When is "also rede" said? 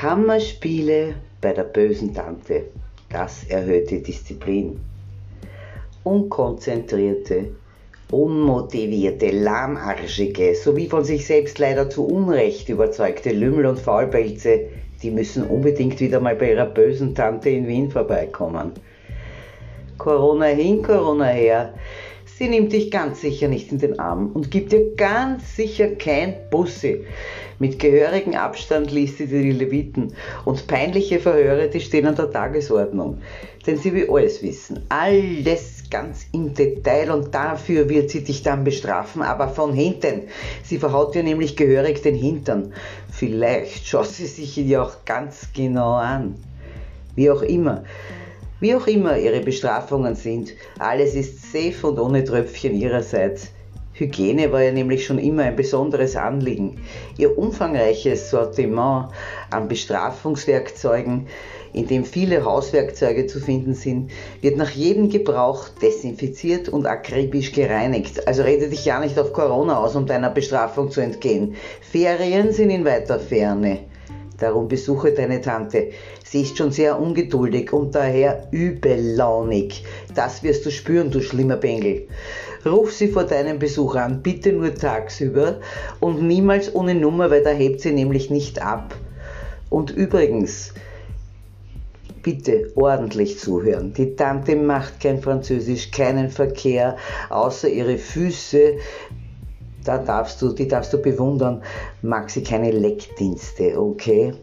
68.28-68.68